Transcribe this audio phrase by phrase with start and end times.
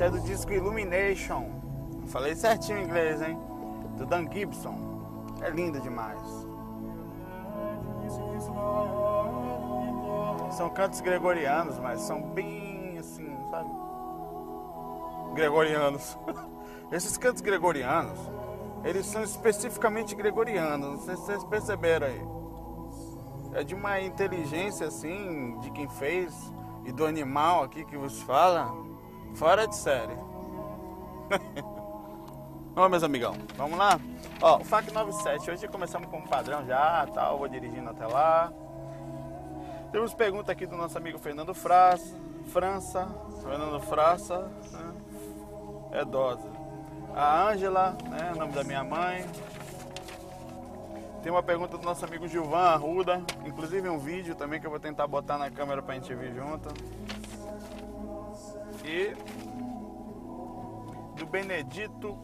[0.00, 1.50] Isso é do disco Illumination.
[2.06, 3.38] Falei certinho em inglês, hein?
[3.98, 4.74] Do Dan Gibson.
[5.42, 6.18] É lindo demais.
[10.52, 13.68] São cantos gregorianos, mas são bem assim, sabe?
[15.34, 16.16] Gregorianos.
[16.90, 18.18] Esses cantos gregorianos,
[18.82, 22.26] eles são especificamente gregorianos, não sei se vocês perceberam aí.
[23.52, 26.34] É de uma inteligência assim, de quem fez,
[26.86, 28.88] e do animal aqui que vos fala,
[29.34, 30.16] fora de série.
[32.76, 34.00] Ó, meus amigão, vamos lá?
[34.40, 38.52] Ó, o FAC 97, hoje começamos com um padrão já, tal, vou dirigindo até lá.
[39.92, 42.14] Temos pergunta aqui do nosso amigo Fernando França,
[42.46, 43.08] França,
[43.42, 44.94] Fernando França, né?
[45.92, 46.48] é Dosa.
[47.14, 49.26] A Ângela, né, nome da minha mãe.
[51.22, 54.80] Tem uma pergunta do nosso amigo Gilvan Arruda, inclusive um vídeo também que eu vou
[54.80, 56.72] tentar botar na câmera pra gente ver junto.
[58.90, 59.14] E
[61.16, 62.18] do Benedito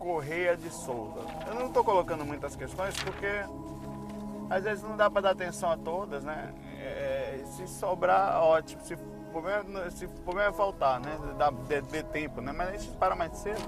[0.00, 1.20] Correia de Souza.
[1.46, 3.44] Eu não estou colocando muitas questões porque
[4.50, 6.52] às vezes não dá para dar atenção a todas, né?
[6.80, 8.82] É, se sobrar, ótimo.
[8.82, 8.98] Se o
[9.30, 11.16] problema, se é faltar, né?
[11.38, 11.52] Dá
[12.12, 12.50] tempo, né?
[12.50, 13.60] Mas a gente para mais cedo,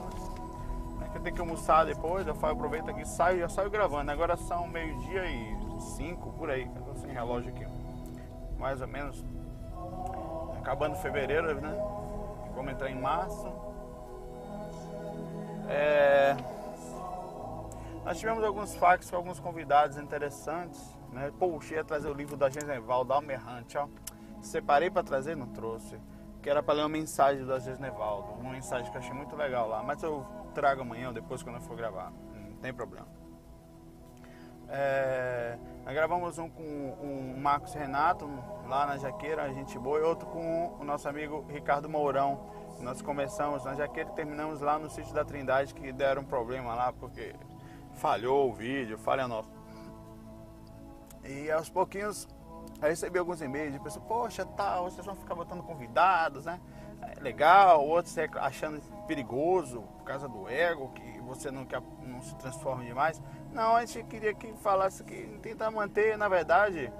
[0.99, 1.09] né?
[1.13, 4.11] Que eu tenho que almoçar depois, eu faço, aproveito aqui, saio, já saio gravando.
[4.11, 6.69] Agora são meio-dia e cinco, por aí.
[6.75, 7.65] Eu tô sem relógio aqui.
[8.59, 9.25] Mais ou menos.
[10.59, 12.10] Acabando fevereiro, né?
[12.61, 13.51] Vamos entrar em março.
[15.67, 16.37] É...
[18.05, 20.95] Nós tivemos alguns fax com alguns convidados interessantes.
[21.11, 21.33] Né?
[21.39, 23.89] Poxa, ia trazer o livro da Geneval, da Almerrante, ó.
[24.43, 25.99] Separei para trazer não trouxe.
[26.43, 28.33] Que era para ler uma mensagem do Aziz Nevaldo.
[28.39, 29.83] Uma mensagem que eu achei muito legal lá.
[29.83, 32.13] Mas eu trago amanhã ou depois quando eu for gravar.
[32.35, 33.20] Não tem problema.
[34.73, 38.27] É, nós gravamos um com o Marcos Renato,
[38.69, 42.39] lá na Jaqueira, a gente boa, e outro com o nosso amigo Ricardo Mourão.
[42.79, 46.75] Nós começamos na Jaqueira e terminamos lá no sítio da Trindade, que deram um problema
[46.75, 47.35] lá, porque
[47.95, 49.51] falhou o vídeo, falha nossa.
[51.25, 52.29] E aos pouquinhos
[52.81, 56.61] eu recebi alguns e-mails de pessoas, poxa, tal, vocês vão ficar botando convidados, né?
[57.03, 62.35] É legal, outros achando perigoso por causa do ego, que você não, quer, não se
[62.37, 63.21] transforme demais.
[63.53, 66.93] Não, a gente queria que falasse que tentar manter, na verdade,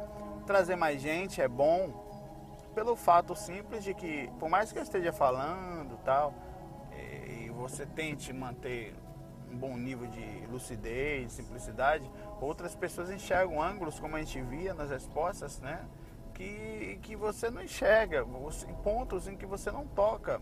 [0.47, 1.93] trazer mais gente é bom,
[2.75, 6.35] pelo fato simples de que, por mais que eu esteja falando tal,
[6.93, 8.95] e você tente manter
[9.51, 12.09] um bom nível de lucidez, simplicidade,
[12.41, 15.85] outras pessoas enxergam ângulos, como a gente via nas respostas, né?
[16.35, 18.25] Que, que você não enxerga,
[18.83, 20.41] pontos em que você não toca.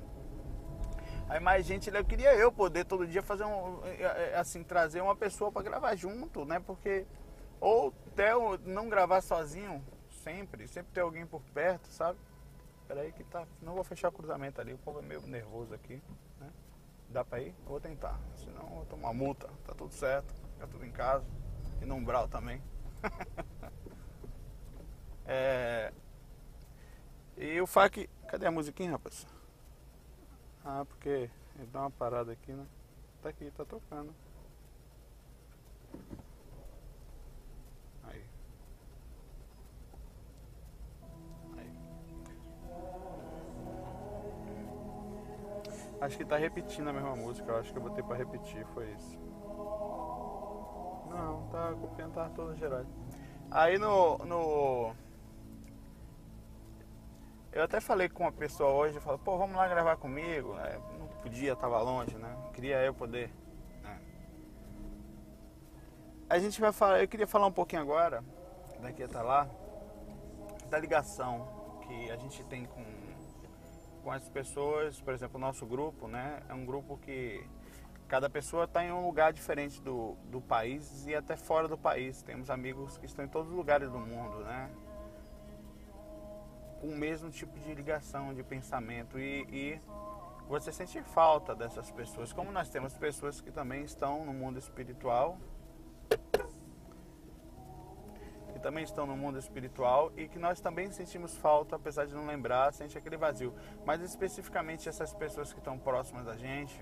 [1.29, 3.81] Aí mais gente, eu queria eu poder todo dia fazer um,
[4.35, 6.59] assim, trazer uma pessoa para gravar junto, né?
[6.59, 7.07] Porque
[7.61, 8.31] ou até
[8.65, 12.19] não gravar sozinho sempre, sempre ter alguém por perto, sabe?
[12.87, 16.03] Peraí que tá, não vou fechar o cruzamento ali, o povo é meio nervoso aqui,
[16.41, 16.51] né?
[17.11, 17.55] Dá pra ir?
[17.65, 21.27] Eu vou tentar, senão eu vou tomar multa, tá tudo certo, fica tudo em casa
[21.83, 22.63] e no umbral também.
[25.27, 25.93] é...
[27.37, 29.27] E o FAC, cadê a musiquinha, rapaz?
[30.65, 32.67] Ah, porque ele dá uma parada aqui, né?
[33.23, 34.15] Tá aqui, tá tocando.
[38.05, 38.25] Aí.
[41.57, 41.71] Aí.
[46.01, 48.91] Acho que tá repetindo a mesma música, eu acho que eu botei pra repetir, foi
[48.93, 49.19] isso.
[51.09, 52.85] Não, tá copiando, tá todo geral.
[53.51, 54.95] Aí no, no.
[57.59, 60.57] Eu até falei com uma pessoa hoje, falou, pô, vamos lá gravar comigo.
[60.61, 62.33] É, não podia, tava longe, né?
[62.55, 63.33] Queria eu poder.
[63.83, 64.01] Né?
[66.31, 68.23] A gente vai falar, eu queria falar um pouquinho agora
[68.81, 69.49] daqui até lá,
[70.71, 71.49] da ligação
[71.83, 72.85] que a gente tem com,
[74.05, 76.41] com as pessoas, por exemplo, o nosso grupo, né?
[76.49, 77.45] É um grupo que
[78.07, 82.23] cada pessoa está em um lugar diferente do, do país e até fora do país.
[82.23, 84.71] Temos amigos que estão em todos os lugares do mundo, né?
[86.81, 89.81] Com o mesmo tipo de ligação, de pensamento e, e
[90.49, 92.33] você sente falta dessas pessoas.
[92.33, 95.39] Como nós temos pessoas que também estão no mundo espiritual,
[98.53, 102.27] que também estão no mundo espiritual e que nós também sentimos falta, apesar de não
[102.27, 103.55] lembrar, sente aquele vazio.
[103.85, 106.81] Mas especificamente essas pessoas que estão próximas da gente,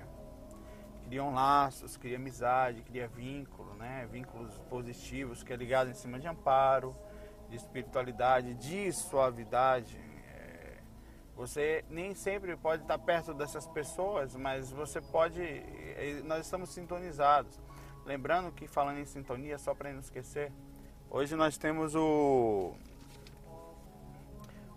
[1.04, 4.08] criam laços, cria amizade, cria vínculo, né?
[4.10, 6.94] Vínculos positivos, que é ligado em cima de amparo,
[7.48, 9.96] de espiritualidade, de suavidade.
[10.32, 10.78] É,
[11.34, 15.42] você nem sempre pode estar perto dessas pessoas, mas você pode.
[16.24, 17.60] Nós estamos sintonizados.
[18.04, 20.52] Lembrando que falando em sintonia, só para não esquecer,
[21.10, 22.74] hoje nós temos o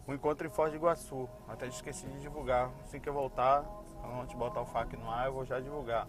[0.09, 1.29] o encontro em Foz do Iguaçu.
[1.47, 2.71] Até esqueci de divulgar.
[2.83, 3.63] Assim que eu voltar,
[4.03, 6.07] a gente botar o FAQ no ar, eu vou já divulgar.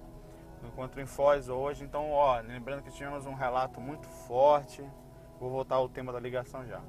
[0.62, 1.84] O encontro em Foz hoje.
[1.84, 4.82] Então, ó, lembrando que tivemos um relato muito forte.
[5.40, 6.82] Vou voltar ao tema da ligação já.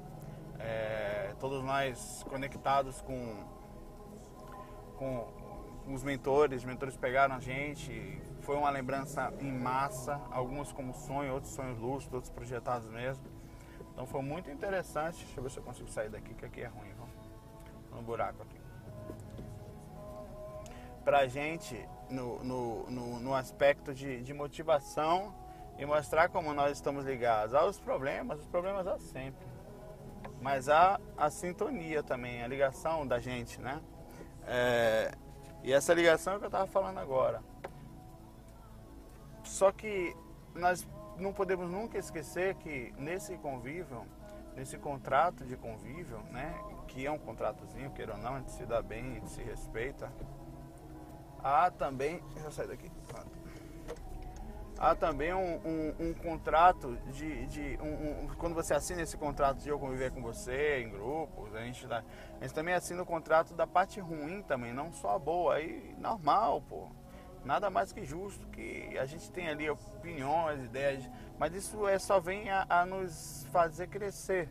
[0.58, 3.44] É, todos nós conectados com,
[4.98, 5.26] com
[5.88, 11.32] os mentores, os mentores pegaram a gente, foi uma lembrança em massa, alguns como sonho,
[11.32, 13.24] outros sonhos lúcidos, outros projetados mesmo.
[13.90, 15.24] Então foi muito interessante.
[15.24, 17.32] Deixa eu ver se eu consigo sair daqui, que aqui é ruim, vamos.
[17.90, 18.60] No buraco aqui.
[21.02, 25.34] Pra gente, no, no, no, no aspecto de, de motivação
[25.82, 29.44] e mostrar como nós estamos ligados aos problemas, os problemas há sempre.
[30.40, 33.82] Mas há a sintonia também, a ligação da gente, né?
[34.46, 35.12] É,
[35.64, 37.42] e essa ligação é que eu estava falando agora.
[39.42, 40.16] Só que
[40.54, 40.86] nós
[41.16, 44.06] não podemos nunca esquecer que nesse convívio,
[44.54, 46.54] nesse contrato de convívio, né,
[46.86, 49.42] que é um contratozinho, queira ou não, a gente se dá bem, a gente se
[49.42, 50.12] respeita,
[51.42, 52.22] há também.
[52.34, 52.88] Deixa eu sair daqui.
[54.78, 57.46] Há também um, um, um contrato de.
[57.46, 61.60] de um, quando você assina esse contrato de eu conviver com você em grupos, a
[61.60, 62.02] gente, dá,
[62.40, 65.54] a gente também assina o contrato da parte ruim também, não só a boa.
[65.54, 66.88] Aí normal, pô
[67.44, 71.08] nada mais que justo que a gente tem ali opiniões, ideias,
[71.38, 74.48] mas isso é só vem a, a, nos fazer crescer.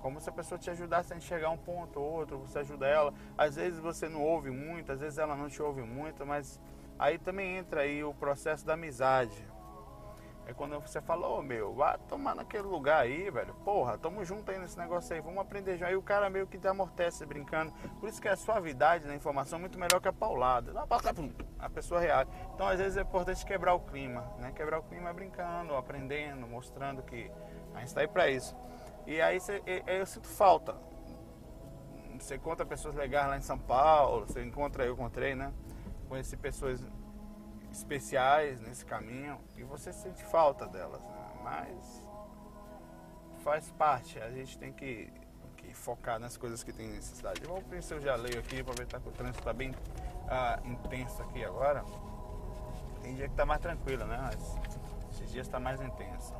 [0.00, 3.12] Como se a pessoa te ajudasse a enxergar um ponto ou outro, você ajuda ela.
[3.36, 6.60] Às vezes você não ouve muito, às vezes ela não te ouve muito, mas
[6.98, 9.46] aí também entra aí o processo da amizade.
[10.48, 13.52] É quando você fala, ô oh, meu, vá tomar naquele lugar aí, velho.
[13.56, 15.88] Porra, tamo junto aí nesse negócio aí, vamos aprender já.
[15.88, 17.70] Aí o cara meio que te amortece brincando.
[18.00, 20.72] Por isso que a suavidade da informação é muito melhor que a paulada.
[21.58, 22.30] A pessoa reage.
[22.54, 24.50] Então às vezes é importante quebrar o clima, né?
[24.52, 27.30] Quebrar o clima brincando, aprendendo, mostrando que
[27.74, 28.56] a gente está aí pra isso.
[29.06, 29.38] E aí
[29.86, 30.74] eu sinto falta.
[32.18, 35.52] Você encontra pessoas legais lá em São Paulo, você encontra, eu encontrei, né?
[36.08, 36.82] Conheci pessoas
[37.70, 41.30] especiais nesse caminho e você sente falta delas, né?
[41.42, 42.08] mas
[43.44, 45.12] faz parte, a gente tem que,
[45.56, 47.42] que, focar nas coisas que tem necessidade.
[47.42, 49.74] Eu vou preencher o jaleio aqui, aproveitar que o trânsito está bem
[50.28, 51.84] ah, intenso aqui agora.
[53.02, 54.18] Tem dia que está mais tranquilo, né?
[54.20, 56.34] Mas esses dias está mais intenso.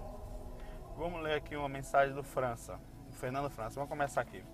[0.96, 3.76] Vamos ler aqui uma mensagem do França, do Fernando França.
[3.76, 4.44] Vamos começar aqui.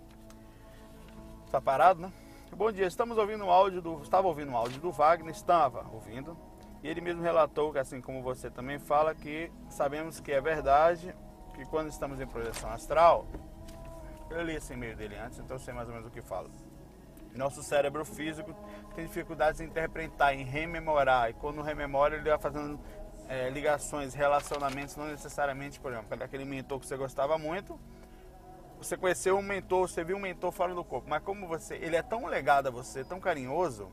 [1.46, 2.12] Está parado, né?
[2.56, 4.00] Bom dia, estamos ouvindo o áudio do.
[4.00, 6.38] Estava ouvindo o áudio do Wagner, estava ouvindo
[6.84, 11.12] e ele mesmo relatou que, assim como você também fala, que sabemos que é verdade
[11.52, 13.26] que quando estamos em projeção astral,
[14.30, 16.49] eu li esse e-mail dele antes, então sei mais ou menos o que fala.
[17.34, 18.54] Nosso cérebro físico
[18.94, 22.78] tem dificuldades em interpretar, em rememorar, e quando rememora ele vai fazendo
[23.28, 27.80] é, ligações, relacionamentos, não necessariamente, por exemplo, aquele mentor que você gostava muito,
[28.84, 31.96] você conheceu um mentor, você viu um mentor fora do corpo, mas como você, ele
[31.96, 33.90] é tão legado a você, tão carinhoso,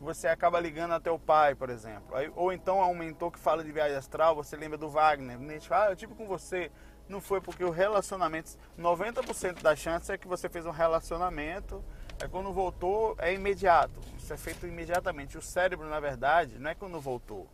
[0.00, 2.16] você acaba ligando até o pai, por exemplo.
[2.16, 5.38] Aí, ou então um mentor que fala de viagem astral, você lembra do Wagner.
[5.38, 6.72] A gente fala, ah, eu tive com você.
[7.06, 11.84] Não foi porque o relacionamento, 90% da chance é que você fez um relacionamento,
[12.22, 14.00] aí quando voltou é imediato.
[14.16, 15.36] Isso é feito imediatamente.
[15.36, 17.46] O cérebro, na verdade, não é quando voltou.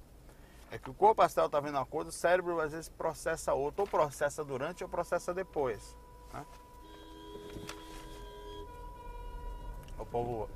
[0.70, 3.82] É que o corpo astral está vendo uma coisa, o cérebro às vezes processa outra,
[3.82, 5.96] ou processa durante ou processa depois.
[6.32, 6.44] Né?
[9.98, 10.48] O povo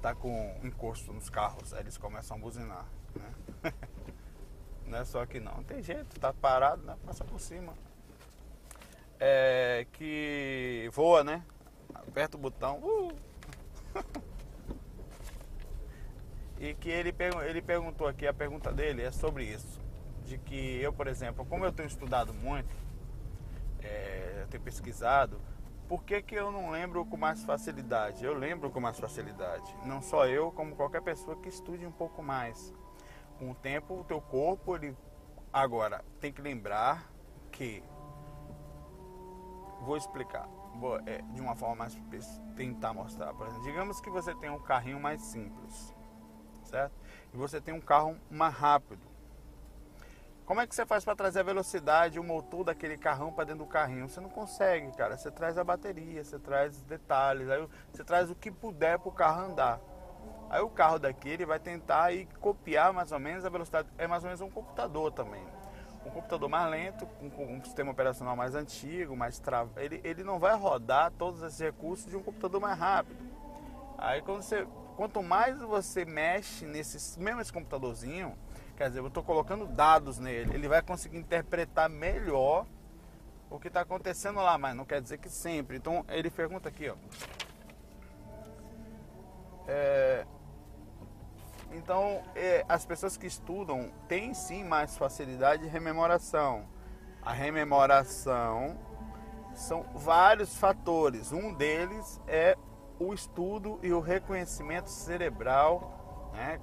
[0.00, 3.72] tá com encosto nos carros, aí eles começam a buzinar, né?
[4.86, 6.96] não é só que não, tem jeito, tá parado, né?
[7.04, 7.74] Passa por cima.
[9.20, 11.42] É, que voa, né?
[11.92, 12.78] Aperta o botão.
[12.78, 13.12] Uh!
[16.58, 17.14] e que ele,
[17.46, 19.80] ele perguntou aqui, a pergunta dele é sobre isso.
[20.24, 22.74] De que eu, por exemplo, como eu tenho estudado muito,
[23.82, 25.40] é, ter pesquisado,
[25.88, 28.22] por que, que eu não lembro com mais facilidade?
[28.22, 29.74] Eu lembro com mais facilidade.
[29.84, 32.74] Não só eu, como qualquer pessoa que estude um pouco mais.
[33.38, 34.94] Com o tempo, o teu corpo, ele.
[35.50, 37.10] Agora, tem que lembrar
[37.50, 37.82] que.
[39.80, 40.46] Vou explicar.
[41.06, 41.98] É, de uma forma mais.
[42.54, 43.32] tentar mostrar.
[43.32, 45.96] Por exemplo, digamos que você tem um carrinho mais simples.
[46.64, 46.92] Certo?
[47.32, 49.07] E você tem um carro mais rápido.
[50.48, 53.66] Como é que você faz para trazer a velocidade, o motor daquele carrão para dentro
[53.66, 54.08] do carrinho?
[54.08, 55.14] Você não consegue, cara.
[55.14, 59.12] Você traz a bateria, você traz detalhes, aí você traz o que puder para o
[59.12, 59.78] carro andar.
[60.48, 63.88] Aí o carro daqui ele vai tentar aí copiar mais ou menos a velocidade.
[63.98, 65.46] É mais ou menos um computador também.
[66.06, 69.42] Um computador mais lento, com um sistema operacional mais antigo, mais
[69.76, 73.22] ele, ele não vai rodar todos esses recursos de um computador mais rápido.
[73.98, 78.34] Aí quando você, quanto mais você mexe nesse mesmo esse computadorzinho,
[78.78, 80.54] Quer dizer, eu estou colocando dados nele.
[80.54, 82.64] Ele vai conseguir interpretar melhor
[83.50, 85.76] o que está acontecendo lá, mas não quer dizer que sempre.
[85.76, 86.94] Então ele pergunta aqui, ó.
[89.66, 90.24] É,
[91.72, 96.64] então é, as pessoas que estudam têm sim mais facilidade de rememoração.
[97.20, 98.78] A rememoração
[99.56, 101.32] são vários fatores.
[101.32, 102.56] Um deles é
[103.00, 106.56] o estudo e o reconhecimento cerebral, né,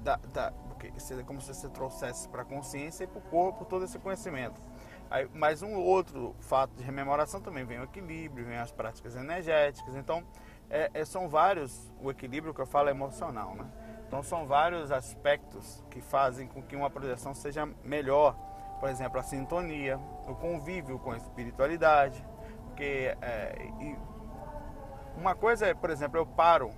[0.00, 0.50] da, da,
[0.80, 4.58] porque como se você trouxesse para a consciência e para o corpo todo esse conhecimento.
[5.10, 9.94] Aí, mas um outro fato de rememoração também vem o equilíbrio, vem as práticas energéticas.
[9.96, 10.24] Então,
[10.70, 13.66] é, é, são vários, o equilíbrio que eu falo é emocional, né?
[14.06, 18.34] Então, são vários aspectos que fazem com que uma projeção seja melhor.
[18.78, 22.24] Por exemplo, a sintonia, o convívio com a espiritualidade.
[22.66, 23.54] Porque é,
[25.16, 26.72] uma coisa é, por exemplo, eu paro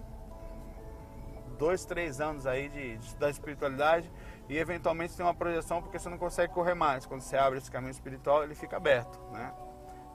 [1.62, 4.10] dois, três anos aí de, de estudar espiritualidade
[4.48, 7.06] e eventualmente tem uma projeção porque você não consegue correr mais.
[7.06, 9.54] Quando você abre esse caminho espiritual, ele fica aberto, né?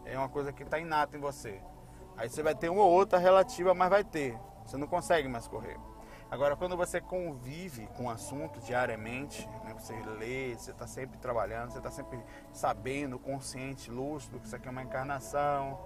[0.03, 1.61] É uma coisa que está inata em você.
[2.17, 4.37] Aí você vai ter uma ou outra relativa, mas vai ter.
[4.65, 5.77] Você não consegue mais correr.
[6.29, 11.71] Agora, quando você convive com o assunto diariamente, né, você lê, você está sempre trabalhando,
[11.71, 12.19] você está sempre
[12.51, 15.79] sabendo, consciente, lúcido, que isso aqui é uma encarnação,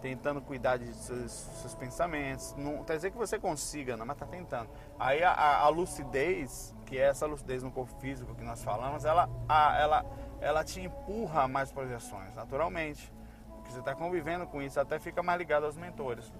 [0.00, 2.54] tentando cuidar de seus, seus pensamentos.
[2.56, 4.70] Não quer dizer que você consiga, não, mas está tentando.
[4.98, 9.28] Aí a, a, lucidez, que é essa lucidez no corpo físico que nós falamos, ela,
[9.48, 10.06] a, ela,
[10.40, 13.12] ela te empurra a mais projeções, naturalmente.
[13.56, 16.32] Porque você está convivendo com isso, até fica mais ligado aos mentores.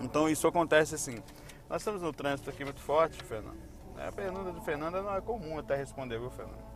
[0.00, 1.22] Então isso acontece assim.
[1.68, 3.58] Nós estamos no trânsito aqui muito forte, Fernando.
[3.98, 6.68] É, a pergunta do Fernando não é comum até responder, viu, Fernando?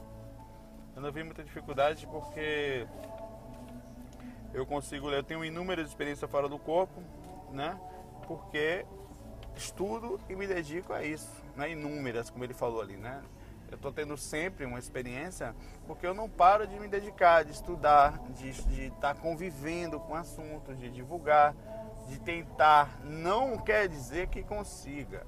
[0.95, 2.87] Eu não vi muita dificuldade porque
[4.55, 7.03] eu consigo eu tenho inúmeras experiências fora do corpo,
[7.51, 7.79] né?
[8.27, 8.85] Porque
[9.57, 11.71] estudo e me dedico a isso, né?
[11.71, 13.23] Inúmeras, como ele falou ali, né?
[13.71, 15.55] Eu estou tendo sempre uma experiência
[15.87, 20.17] porque eu não paro de me dedicar, de estudar, de estar tá convivendo com o
[20.17, 21.55] assunto, de divulgar,
[22.07, 23.01] de tentar.
[23.03, 25.27] Não quer dizer que consiga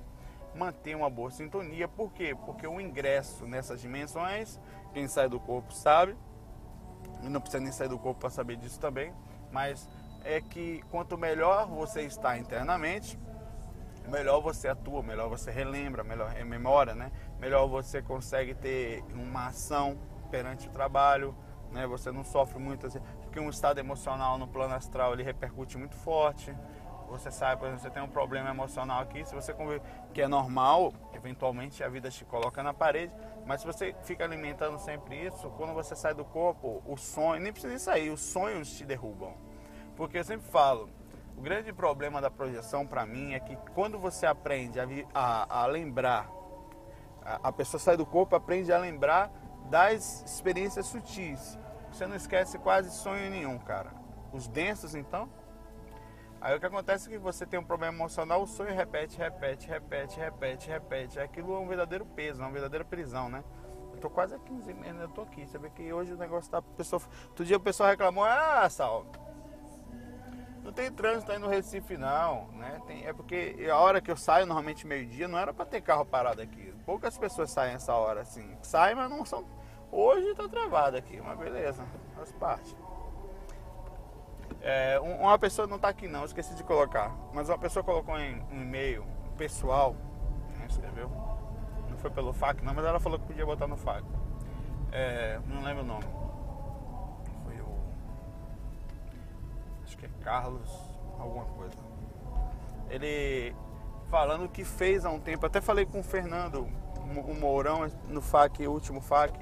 [0.54, 1.88] manter uma boa sintonia.
[1.88, 2.36] Por quê?
[2.44, 4.60] Porque o ingresso nessas dimensões,
[4.92, 6.14] quem sai do corpo sabe,
[7.28, 9.12] não precisa nem sair do corpo para saber disso também,
[9.50, 9.88] mas
[10.24, 13.18] é que quanto melhor você está internamente,
[14.08, 17.10] melhor você atua, melhor você relembra, melhor rememora, né?
[17.38, 19.98] Melhor você consegue ter uma ação
[20.30, 21.34] perante o trabalho,
[21.70, 21.86] né?
[21.86, 25.96] Você não sofre muito, assim, porque um estado emocional no plano astral ele repercute muito
[25.96, 26.54] forte.
[27.08, 29.82] Você sabe, por exemplo, você tem um problema emocional aqui, se você convive,
[30.12, 33.12] que é normal, eventualmente a vida te coloca na parede,
[33.46, 37.52] mas se você fica alimentando sempre isso, quando você sai do corpo, o sonho, nem
[37.52, 39.34] precisa sair, os sonhos te derrubam.
[39.96, 40.88] Porque eu sempre falo,
[41.36, 45.66] o grande problema da projeção para mim é que quando você aprende a, a, a
[45.66, 46.28] lembrar,
[47.22, 49.30] a, a, pessoa sai do corpo, aprende a lembrar
[49.68, 51.58] das experiências sutis.
[51.92, 53.92] Você não esquece quase sonho nenhum, cara.
[54.32, 55.28] Os densos, então.
[56.44, 59.66] Aí o que acontece é que você tem um problema emocional, o sonho repete, repete,
[59.66, 61.18] repete, repete, repete.
[61.18, 63.42] Aquilo é um verdadeiro peso, é uma verdadeira prisão, né?
[63.94, 65.46] Eu tô quase há 15 meses, eu tô aqui.
[65.46, 66.60] Você vê que hoje o negócio tá.
[66.60, 69.06] Pessoa, outro dia o pessoal reclamou, ah, Sal,
[70.62, 72.78] não tem trânsito aí no Recife não, né?
[72.86, 76.04] Tem, é porque a hora que eu saio, normalmente meio-dia, não era para ter carro
[76.04, 76.74] parado aqui.
[76.84, 78.54] Poucas pessoas saem essa hora assim.
[78.60, 79.46] Saem, mas não são.
[79.90, 82.76] Hoje tá travado aqui, mas beleza, faz parte.
[84.66, 87.14] É, uma pessoa não tá aqui não, esqueci de colocar.
[87.32, 89.04] Mas uma pessoa colocou em um e-mail
[89.36, 89.94] pessoal,
[90.58, 91.08] né, escreveu.
[91.88, 94.04] Não foi pelo FAQ não, mas ela falou que podia botar no FAQ.
[94.90, 96.04] É, não lembro o nome
[100.04, 100.70] que é Carlos,
[101.18, 101.76] alguma coisa.
[102.90, 103.54] Ele
[104.10, 106.68] falando que fez há um tempo, até falei com o Fernando,
[107.26, 109.38] o Mourão, no FAC, o último FAC,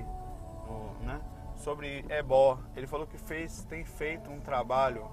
[0.66, 1.20] no, né,
[1.62, 2.58] sobre ebó.
[2.76, 5.08] Ele falou que fez, tem feito um trabalho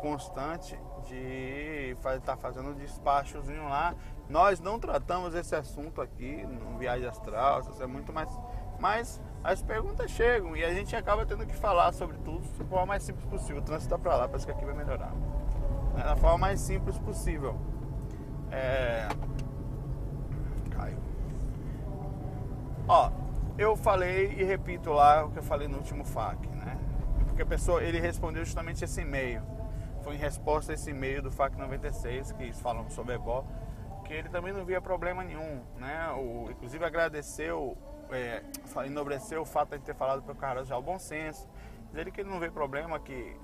[0.00, 3.94] constante de estar tá fazendo um despachozinho lá.
[4.28, 8.28] Nós não tratamos esse assunto aqui no Viagem Astral, isso é muito mais.
[8.78, 12.86] Mas as perguntas chegam e a gente acaba tendo que falar sobre tudo da forma
[12.86, 13.62] mais simples possível.
[13.62, 15.12] Trânsito está para lá, parece que aqui vai melhorar.
[15.96, 17.56] É da forma mais simples possível.
[18.50, 19.08] É...
[20.70, 20.98] Caiu.
[22.88, 23.10] Ó,
[23.58, 26.78] eu falei e repito lá o que eu falei no último FAQ, né?
[27.26, 29.42] Porque a pessoa, ele respondeu justamente esse e-mail.
[30.02, 33.44] Foi em resposta a esse e-mail do FAQ 96, que falam sobre ebó,
[34.04, 36.10] que ele também não via problema nenhum, né?
[36.12, 37.76] O, inclusive agradeceu,
[38.10, 38.42] é,
[38.86, 41.48] enobreceu o fato de ter falado para o Carlos já o bom senso.
[41.88, 43.36] Diz ele que ele não vê problema, que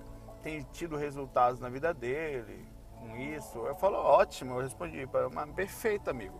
[0.42, 2.66] tem tido resultados na vida dele
[2.98, 3.58] com isso.
[3.58, 6.38] Eu falo, ótimo, eu respondi, mas perfeito, amigo.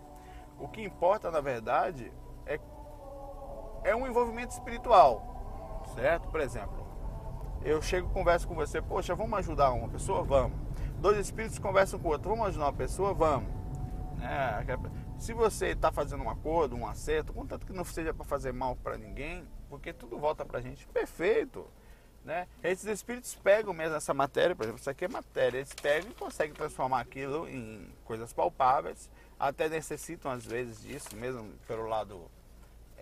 [0.59, 2.13] O que importa, na verdade,
[3.85, 6.29] é, um envolvimento espiritual, certo?
[6.29, 6.87] Por exemplo,
[7.65, 10.23] eu chego converso com você, poxa, vamos ajudar uma pessoa?
[10.23, 10.59] Vamos.
[10.99, 13.13] Dois espíritos conversam com o outro, vamos ajudar uma pessoa?
[13.15, 13.51] Vamos.
[14.21, 14.65] É,
[15.19, 18.77] se você está fazendo um acordo, um acerto, contanto que não seja para fazer mal
[18.77, 21.67] para ninguém, porque tudo volta para a gente, perfeito.
[22.25, 22.47] Né?
[22.63, 26.15] Esses espíritos pegam mesmo essa matéria, por exemplo, isso aqui é matéria, eles pegam e
[26.15, 32.31] conseguem transformar aquilo em coisas palpáveis, até necessitam às vezes disso, mesmo pelo lado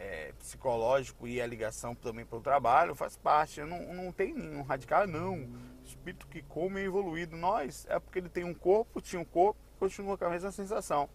[0.01, 3.61] é, psicológico e a ligação também para o trabalho, faz parte.
[3.61, 5.47] Não, não tem nenhum radical, não.
[5.85, 7.37] Espírito que come é evoluído.
[7.37, 11.09] Nós, é porque ele tem um corpo, tinha um corpo, continua com a mesma sensação.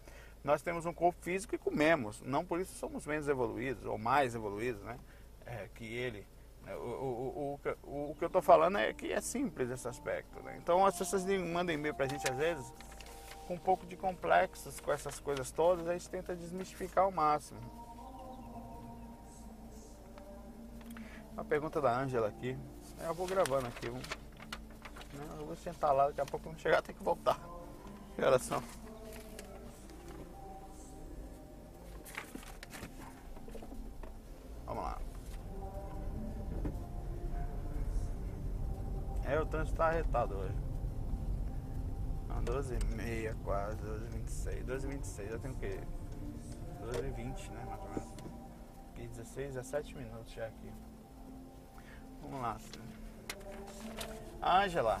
[0.44, 4.36] Nós temos um corpo físico e comemos, não por isso somos menos evoluídos ou mais
[4.36, 4.96] evoluídos né,
[5.44, 6.24] é, que ele.
[6.68, 10.40] O, o, o, o, que eu estou falando é que é simples esse aspecto.
[10.42, 10.56] Né?
[10.62, 12.72] Então as pessoas mandam e-mail para a gente às vezes
[13.48, 17.85] com um pouco de complexos com essas coisas todas, a gente tenta desmistificar ao máximo.
[21.36, 22.56] Uma pergunta da Ângela aqui.
[22.98, 23.88] Eu vou gravando aqui.
[23.88, 27.38] Eu vou sentar lá, daqui a pouco não chegar, tem que voltar.
[28.14, 28.62] Que horas são?
[34.64, 34.98] Vamos lá.
[39.26, 40.56] É, o trânsito está arretado hoje.
[42.28, 44.64] Não, 12 e meia quase, 12 e 26.
[44.64, 45.80] 12 e 26, eu tenho o quê?
[46.80, 48.14] 12 e 20, né, mais ou menos.
[48.90, 50.72] Aqui 16, 17 minutos já aqui.
[52.28, 52.56] Vamos lá.
[54.42, 55.00] A Angela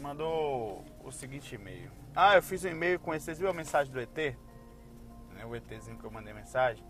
[0.00, 1.90] mandou o seguinte e-mail.
[2.14, 3.26] Ah, eu fiz um e-mail com esse.
[3.26, 4.16] Vocês viram a mensagem do ET?
[4.16, 6.82] Né, o ETzinho que eu mandei mensagem.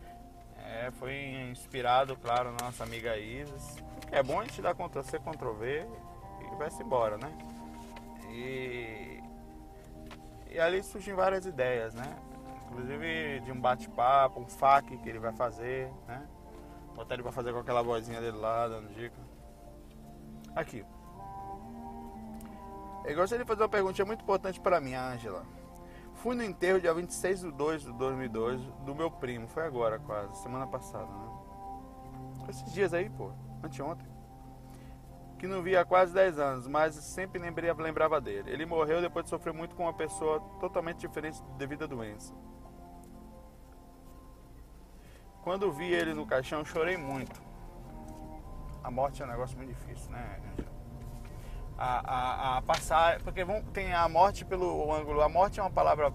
[0.64, 1.14] É, foi
[1.50, 3.76] inspirado, claro, na nossa amiga Isis.
[4.10, 5.86] É bom a gente dar Ctrl-C, Ctrl-V
[6.40, 7.32] e vai-se embora, né?
[8.30, 9.22] E,
[10.50, 12.16] e ali surgem várias ideias, né?
[12.66, 16.26] Inclusive de um bate-papo, um FAQ que ele vai fazer, né?
[16.94, 19.27] Botar ele pra fazer com aquela vozinha dele lá, dando dica.
[20.58, 20.84] Aqui.
[23.04, 25.46] Eu gostaria de fazer uma pergunta muito importante para mim, Ângela.
[26.14, 29.46] Fui no enterro dia 26 de 2 de 2002 do meu primo.
[29.46, 32.48] Foi agora quase, semana passada, né?
[32.48, 33.30] Esses dias aí, pô.
[33.62, 34.08] Anteontem
[35.38, 38.50] que não via há quase 10 anos, mas sempre lembrei, lembrava dele.
[38.50, 42.34] Ele morreu depois de sofrer muito com uma pessoa totalmente diferente devido à doença.
[45.44, 47.47] Quando vi ele no caixão, chorei muito.
[48.82, 50.40] A morte é um negócio muito difícil, né?
[51.76, 55.20] A, a, a passar, porque vão, tem a morte pelo ângulo.
[55.22, 56.12] A morte é uma palavra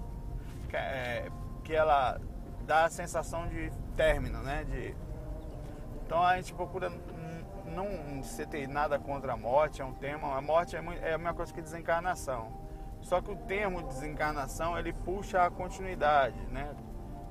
[0.69, 1.29] que, é,
[1.63, 2.19] que ela
[2.65, 4.63] dá a sensação de término, né?
[4.65, 4.95] De,
[6.05, 6.91] então a gente procura
[7.73, 10.37] não você tem nada contra a morte, é um tema.
[10.37, 12.51] A morte é, é a mesma coisa que desencarnação.
[13.01, 16.73] Só que o termo desencarnação ele puxa a continuidade, né?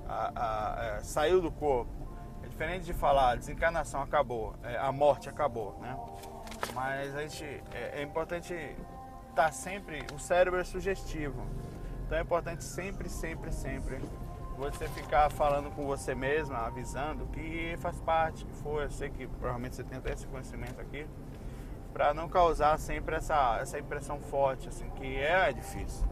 [0.06, 2.01] A, a, a, é, saiu do corpo.
[2.52, 5.98] Diferente de falar desencarnação acabou, é, a morte acabou, né?
[6.74, 10.04] Mas a gente é, é importante estar tá sempre.
[10.14, 11.42] O cérebro é sugestivo,
[12.04, 13.98] então é importante sempre, sempre, sempre
[14.58, 19.26] você ficar falando com você mesma, avisando que faz parte, que foi, eu sei que
[19.26, 21.06] provavelmente você tem até esse conhecimento aqui,
[21.90, 26.06] para não causar sempre essa, essa impressão forte, assim, que é difícil.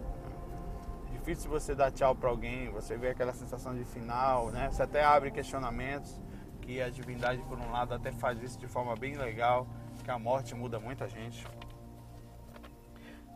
[1.11, 4.71] É difícil você dar tchau para alguém, você vê aquela sensação de final, né?
[4.73, 6.19] Você até abre questionamentos,
[6.71, 9.67] que a divindade por um lado até faz isso de forma bem legal,
[10.05, 11.45] que a morte muda muita gente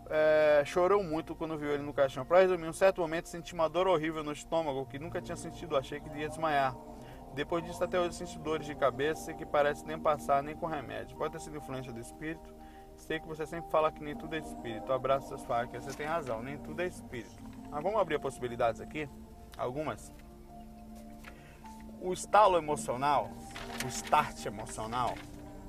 [0.08, 2.24] é, chorou muito quando viu ele no caixão.
[2.24, 5.76] Para resumir, um certo momento senti uma dor horrível no estômago que nunca tinha sentido,
[5.76, 6.76] achei que ia desmaiar.
[7.34, 11.16] Depois disso, até hoje sinto dores de cabeça que parece nem passar nem com remédio.
[11.16, 12.54] Pode ter sido influência do espírito.
[12.94, 14.92] Sei que você sempre fala que nem tudo é espírito.
[14.92, 15.84] Abraço seus facas.
[15.84, 17.34] Você tem razão, nem tudo é espírito.
[17.68, 19.08] Mas vamos abrir possibilidades aqui?
[19.58, 20.14] Algumas.
[22.04, 23.30] O estalo emocional,
[23.82, 25.14] o start emocional,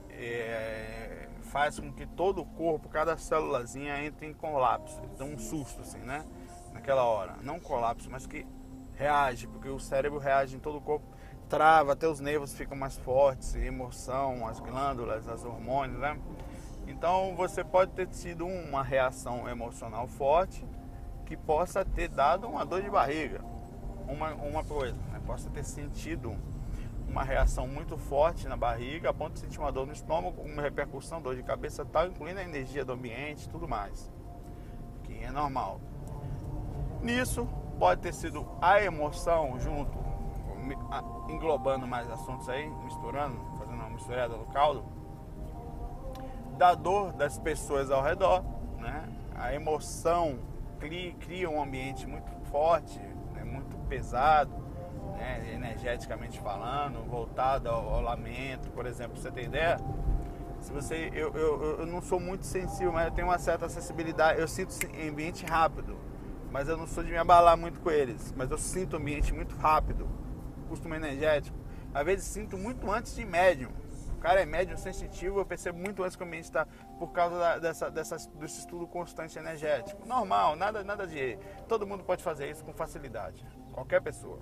[0.10, 5.80] é, faz com que todo o corpo, cada célulazinha entre em colapso, dá um susto
[5.80, 6.26] assim, né?
[6.74, 8.45] Naquela hora, não colapso, mas que
[8.95, 11.06] reage, porque o cérebro reage em todo o corpo,
[11.48, 16.19] trava, até os nervos ficam mais fortes, emoção, as glândulas, as hormônios, né?
[16.86, 20.67] Então você pode ter tido uma reação emocional forte
[21.26, 23.39] que possa ter dado uma dor de barriga,
[24.08, 25.22] uma, uma coisa, né?
[25.26, 26.36] possa ter sentido
[27.08, 30.62] uma reação muito forte na barriga, a ponto de sentir uma dor no estômago, uma
[30.62, 34.12] repercussão, dor de cabeça tal, incluindo a energia do ambiente e tudo mais,
[35.04, 35.80] que é normal.
[37.02, 37.48] Nisso
[37.80, 39.98] pode ter sido a emoção junto,
[41.30, 44.84] englobando mais assuntos aí, misturando, fazendo uma misturada no caldo,
[46.58, 48.44] da dor das pessoas ao redor,
[48.80, 49.08] né?
[49.36, 50.39] A emoção
[50.80, 53.00] cria, cria um ambiente muito forte?
[53.56, 54.54] Muito pesado,
[55.18, 55.54] né?
[55.54, 59.78] energeticamente falando, voltado ao, ao, lamento, por exemplo, você tem ideia?
[60.62, 64.39] Se você, eu, eu, eu não sou muito sensível, mas eu tenho uma certa acessibilidade,
[64.39, 64.74] eu sinto
[65.08, 65.98] ambiente rápido,
[66.52, 69.56] mas eu não sou de me abalar muito com eles, mas eu sinto ambiente muito
[69.56, 70.08] rápido,
[70.68, 71.58] costume energético,
[71.94, 73.70] às vezes sinto muito antes de médium
[74.25, 76.65] cara é médium sensitivo, eu percebo muito antes que o ambiente está
[76.97, 80.03] por causa da, dessa, dessa, desse estudo constante energético.
[80.03, 81.38] Normal, nada, nada de.
[81.67, 83.45] Todo mundo pode fazer isso com facilidade.
[83.71, 84.39] Qualquer pessoa.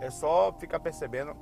[0.00, 1.36] É só ficar percebendo.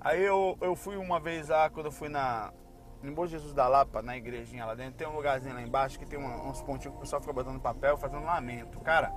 [0.00, 2.54] Aí eu, eu fui uma vez lá, quando eu fui na.
[3.02, 6.18] Em Jesus da Lapa, na igrejinha lá dentro, tem um lugarzinho lá embaixo que tem
[6.18, 8.80] uns pontinhos que o pessoal fica botando papel, fazendo lamento.
[8.80, 9.12] Cara,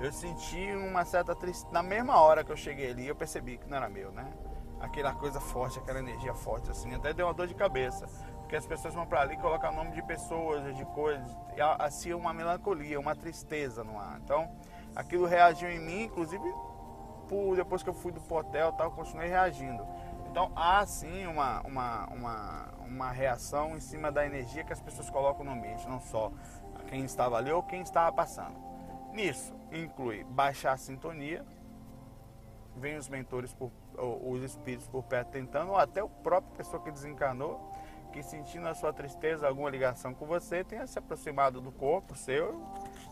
[0.00, 1.72] eu senti uma certa tristeza.
[1.72, 4.30] Na mesma hora que eu cheguei ali, eu percebi que não era meu, né?
[4.80, 8.06] Aquela coisa forte, aquela energia forte, assim, até deu uma dor de cabeça.
[8.38, 11.36] Porque as pessoas vão para ali colocam o nome de pessoas, de coisas,
[11.78, 14.18] assim uma melancolia, uma tristeza no ar.
[14.24, 14.50] Então,
[14.96, 16.50] aquilo reagiu em mim, inclusive
[17.28, 19.86] por, depois que eu fui do hotel tal, continuei reagindo.
[20.30, 25.10] Então há sim uma, uma, uma, uma reação em cima da energia que as pessoas
[25.10, 26.32] colocam no ambiente, não só
[26.86, 28.56] quem estava ali ou quem estava passando.
[29.12, 31.44] Nisso inclui baixar a sintonia,
[32.78, 36.90] vem os mentores por os espíritos por perto tentando, ou até o próprio pessoa que
[36.90, 37.72] desencarnou,
[38.12, 42.64] que sentindo a sua tristeza, alguma ligação com você, tenha se aproximado do corpo seu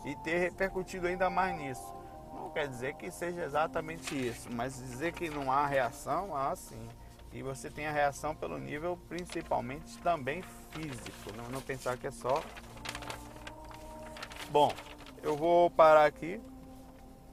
[0.05, 1.93] e ter repercutido ainda mais nisso.
[2.33, 6.87] Não quer dizer que seja exatamente isso, mas dizer que não há reação, há sim.
[7.33, 12.11] E você tem a reação pelo nível principalmente também físico, não, não pensar que é
[12.11, 12.41] só.
[14.49, 14.73] Bom,
[15.21, 16.41] eu vou parar aqui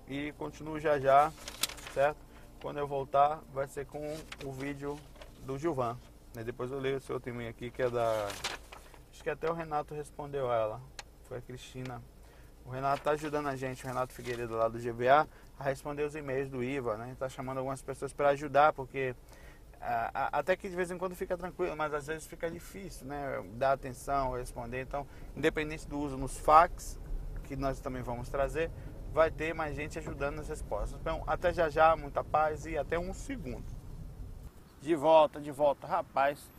[0.08, 1.32] e continuo já já,
[1.92, 2.23] certo?
[2.64, 4.98] Quando eu voltar, vai ser com o vídeo
[5.44, 5.98] do Gilvan.
[6.34, 6.42] Né?
[6.42, 8.26] Depois eu leio o seu testemunho aqui, que é da.
[9.12, 10.80] Acho que até o Renato respondeu ela.
[11.24, 12.00] Foi a Cristina.
[12.64, 16.16] O Renato está ajudando a gente, o Renato Figueiredo lá do GBA, a responder os
[16.16, 17.12] e-mails do IVA, né?
[17.12, 19.14] Está chamando algumas pessoas para ajudar, porque
[19.78, 23.06] a, a, até que de vez em quando fica tranquilo, mas às vezes fica difícil,
[23.06, 23.44] né?
[23.56, 24.80] Dar atenção, responder.
[24.80, 26.98] Então, independente do uso nos fax,
[27.42, 28.70] que nós também vamos trazer,
[29.14, 30.98] vai ter mais gente ajudando nas respostas.
[31.00, 33.64] Então, até já já, muita paz e até um segundo.
[34.82, 35.86] De volta, de volta.
[35.86, 36.50] Rapaz,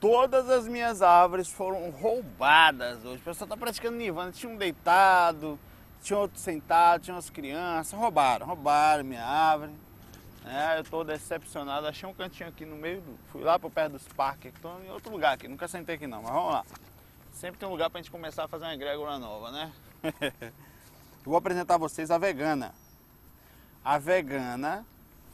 [0.00, 3.20] todas as minhas árvores foram roubadas hoje.
[3.20, 4.32] O pessoal tá praticando nirvana.
[4.32, 5.60] Tinha um deitado,
[6.02, 7.92] tinha outro sentado, tinha umas crianças.
[7.92, 9.72] Roubaram, roubaram minha árvore.
[10.46, 11.86] É, eu tô decepcionado.
[11.86, 13.18] Achei um cantinho aqui no meio do.
[13.28, 14.54] Fui lá pro pé dos parques.
[14.60, 15.46] Tô em outro lugar aqui.
[15.46, 16.64] Nunca sentei aqui não, mas vamos lá.
[17.30, 19.72] Sempre tem um lugar pra gente começar a fazer uma egrégora nova, né?
[21.24, 22.74] Eu vou apresentar a vocês a vegana.
[23.82, 24.84] A vegana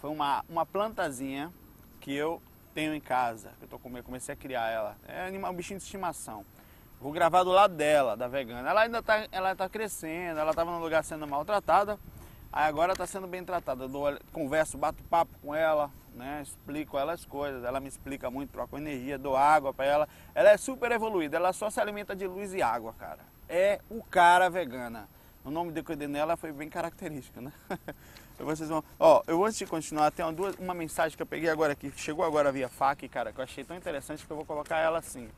[0.01, 1.53] foi uma, uma plantazinha
[2.01, 2.41] que eu
[2.73, 3.51] tenho em casa.
[3.61, 4.97] Eu tô comecei a criar ela.
[5.09, 6.47] É um bichinho de estimação.
[7.01, 8.71] Vou gravar do lado dela, da vegana.
[8.71, 11.99] Ela ainda está ela tá crescendo, ela estava no lugar sendo maltratada.
[12.53, 13.83] Aí agora está sendo bem tratada.
[13.83, 16.41] Eu dou, converso, bato papo com ela, né?
[16.41, 17.65] Explico ela as coisas.
[17.65, 20.09] Ela me explica muito, troco energia, dou água para ela.
[20.37, 23.25] Ela é super evoluída, ela só se alimenta de luz e água, cara.
[23.49, 25.09] É o cara vegana
[25.45, 27.53] o nome de cuidei nela foi bem característico, né?
[28.39, 31.51] Vocês vão, ó, eu antes de continuar, tem uma, duas, uma mensagem que eu peguei
[31.51, 34.47] agora aqui, chegou agora via FAQ, cara, que eu achei tão interessante que eu vou
[34.47, 35.29] colocar ela assim.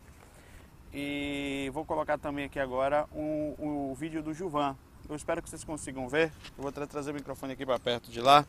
[0.95, 4.77] E vou colocar também aqui agora o um, um vídeo do Juvan.
[5.09, 6.31] Eu espero que vocês consigam ver.
[6.57, 8.47] Eu vou tra trazer o microfone aqui para perto de lá.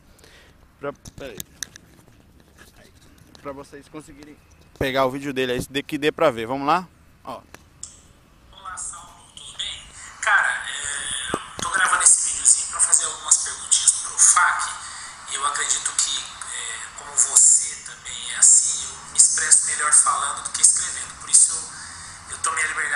[0.78, 0.92] Pra,
[3.40, 4.36] pra vocês conseguirem
[4.78, 6.46] pegar o vídeo dele aí, que dê pra ver.
[6.46, 6.86] Vamos lá?
[7.24, 7.40] Ó.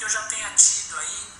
[0.00, 1.32] que eu já tenha tido aí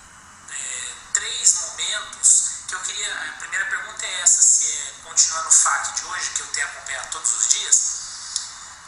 [0.51, 3.11] é, três momentos que eu queria.
[3.11, 6.67] A primeira pergunta é essa, se é continuando o FAQ de hoje, que eu tenho
[6.67, 7.81] acompanhado todos os dias,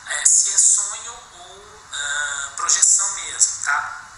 [0.06, 4.12] é, se é sonho ou uh, projeção mesmo, tá?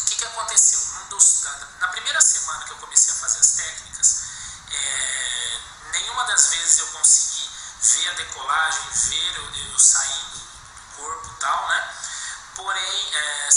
[0.00, 0.80] O que, que aconteceu?
[1.10, 1.42] Dos,
[1.78, 4.16] na primeira semana que eu comecei a fazer as técnicas,
[4.70, 5.60] é,
[5.92, 7.50] nenhuma das vezes eu consegui
[7.82, 11.96] ver a decolagem, ver eu, eu saindo do corpo e tal, né?
[12.54, 13.50] Porém, é,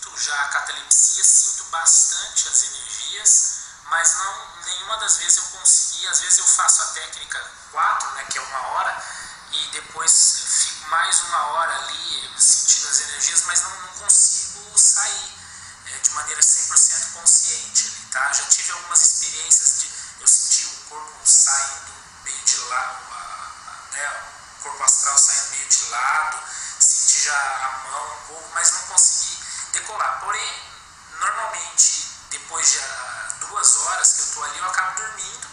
[0.00, 3.50] sinto já a catalepsia, sinto bastante as energias,
[3.84, 6.06] mas não nenhuma das vezes eu consegui.
[6.06, 9.04] Às vezes eu faço a técnica 4, né, que é uma hora,
[9.52, 15.34] e depois fico mais uma hora ali sentindo as energias, mas não, não consigo sair
[15.86, 17.86] é, de maneira 100% consciente.
[17.86, 18.32] Ali, tá?
[18.32, 21.92] Já tive algumas experiências de eu sentir o corpo saindo
[22.24, 23.04] meio de lado,
[23.92, 24.22] né,
[24.58, 26.42] o corpo astral saindo meio de lado,
[26.80, 29.39] senti já a mão um pouco, mas não consegui
[29.72, 30.20] decolar.
[30.20, 30.52] Porém,
[31.20, 35.46] normalmente, depois de duas horas que eu estou ali, eu acabo dormindo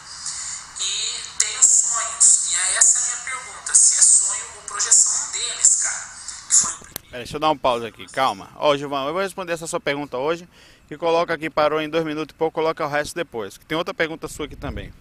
[0.79, 2.51] e tenho sonhos.
[2.51, 6.05] E aí essa é a minha pergunta, se é sonho ou projeção deles, cara.
[6.49, 7.01] foi o primeiro.
[7.09, 8.49] Pera, deixa eu dar um pause aqui, calma.
[8.55, 10.47] Ó, Gilvão, eu vou responder essa sua pergunta hoje,
[10.87, 13.57] que coloca aqui, parou em dois minutos e pouco, coloca o resto depois.
[13.57, 14.93] Que tem outra pergunta sua aqui também.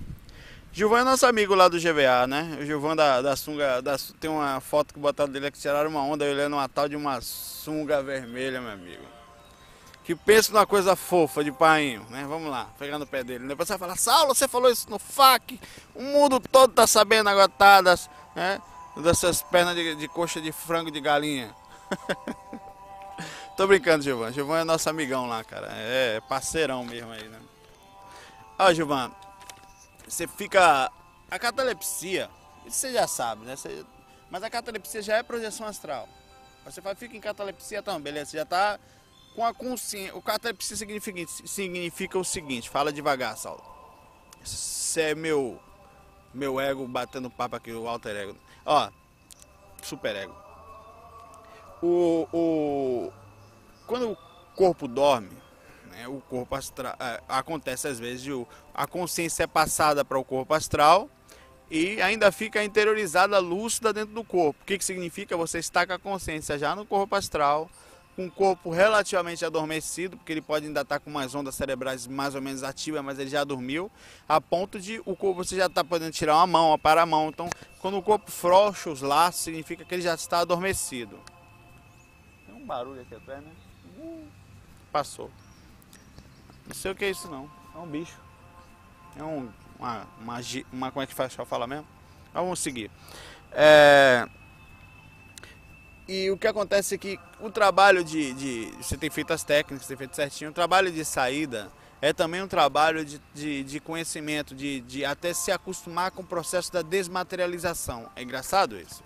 [0.76, 2.58] Gilvão é nosso amigo lá do GVA, né?
[2.60, 6.02] O Gilvão da, da sunga, da, tem uma foto que botaram dele que tiraram uma
[6.02, 9.02] onda olhando uma tal de uma sunga vermelha, meu amigo
[10.04, 12.24] que pensa numa coisa fofa de painho, né?
[12.28, 13.48] Vamos lá, pegando o pé dele.
[13.48, 15.58] Depois você vai falar, Saulo, você falou isso no FAC,
[15.94, 18.62] o mundo todo tá sabendo agora, tá, né?
[18.98, 21.52] Dessas pernas de, de coxa de frango de galinha.
[23.56, 24.30] Tô brincando, Gilvan.
[24.30, 25.68] Gilvan é nosso amigão lá, cara.
[25.72, 27.40] É, é parceirão mesmo aí, né?
[28.58, 29.10] Ó, Gilvan,
[30.06, 30.90] você fica.
[31.28, 32.30] A catalepsia,
[32.64, 33.56] isso você já sabe, né?
[33.56, 33.84] Você...
[34.30, 36.08] Mas a catalepsia já é projeção astral.
[36.64, 38.78] Você fala, fica em catalepsia, então, beleza, você já tá
[39.34, 40.16] com a consciência.
[40.16, 43.62] O catalepsia significa, significa o seguinte, fala devagar, Saulo.
[44.42, 45.60] Você é meu,
[46.32, 48.36] meu ego batendo papo aqui, o alter ego.
[48.64, 48.90] Ó,
[49.82, 50.34] super ego.
[51.82, 53.12] O, o,
[53.86, 54.16] quando o
[54.56, 55.36] corpo dorme,
[55.86, 60.24] né, o corpo astral, é, acontece às vezes o, a consciência é passada para o
[60.24, 61.08] corpo astral
[61.70, 64.60] e ainda fica interiorizada lúcida dentro do corpo.
[64.62, 65.36] O que, que significa?
[65.36, 67.68] Você está com a consciência já no corpo astral,
[68.14, 72.34] com o corpo relativamente adormecido, porque ele pode ainda estar com umas ondas cerebrais mais
[72.34, 73.90] ou menos ativas, mas ele já dormiu,
[74.28, 77.06] a ponto de o corpo você já está podendo tirar uma mão, uma para a
[77.06, 77.28] mão.
[77.28, 81.18] Então, quando o corpo frouxa os laços, significa que ele já está adormecido.
[82.46, 83.52] Tem um barulho aqui atrás, né?
[83.98, 84.26] Uh,
[84.90, 85.30] passou.
[86.66, 87.50] Não sei o que é isso não.
[87.74, 88.16] É um bicho.
[89.16, 89.48] É um,
[89.78, 90.40] uma, uma,
[90.72, 91.86] uma como é que faz falar mesmo?
[92.32, 92.90] Vamos seguir.
[93.52, 94.28] É,
[96.08, 99.86] e o que acontece é que o trabalho de, de Você tem feito as técnicas,
[99.88, 100.50] tem feito certinho.
[100.50, 105.32] O trabalho de saída é também um trabalho de, de, de conhecimento, de, de até
[105.32, 108.08] se acostumar com o processo da desmaterialização.
[108.14, 109.02] É engraçado isso.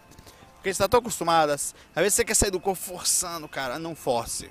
[0.57, 3.95] Porque você está tão acostumado, às vezes você quer sair do corpo forçando, cara, não
[3.95, 4.51] force.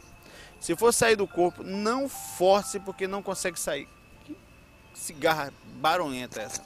[0.59, 3.87] Se for sair do corpo, não force porque não consegue sair.
[4.25, 4.37] Que
[4.93, 6.61] cigarra barulhenta essa.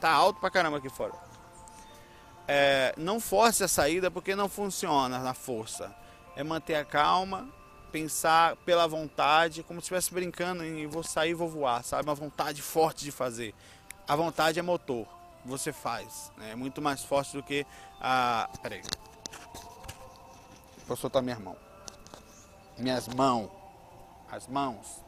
[0.00, 1.26] Tá alto pra caramba aqui fora
[2.48, 5.94] é, não force a saída porque não funciona na força.
[6.36, 7.48] É manter a calma,
[7.90, 12.08] pensar pela vontade, como se estivesse brincando em vou sair, vou voar, sabe?
[12.08, 13.54] Uma vontade forte de fazer.
[14.06, 15.06] A vontade é motor,
[15.44, 16.30] você faz.
[16.36, 16.52] Né?
[16.52, 17.66] É muito mais forte do que
[18.00, 18.48] a.
[18.62, 18.82] Peraí.
[20.86, 21.56] Vou soltar minha mão.
[22.78, 23.50] Minhas mãos.
[24.30, 25.04] As mãos.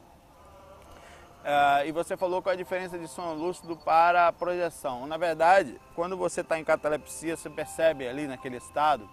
[1.40, 5.06] Uh, e você falou qual a diferença de sono lúcido para a projeção.
[5.06, 9.08] Na verdade, quando você está em catalepsia, você percebe ali naquele estado